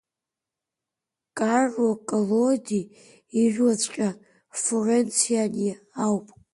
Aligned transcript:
Карло 1.37 1.89
Коллоди 2.09 2.81
ижәлаҵәҟьа 3.41 4.09
Флоренциани 4.59 5.71
ауп. 6.05 6.27